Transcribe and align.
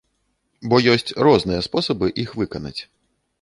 Бо 0.71 0.79
ёсць 0.93 1.13
розныя 1.27 1.65
спосабы 1.67 2.11
іх 2.25 2.33
выканаць. 2.41 2.77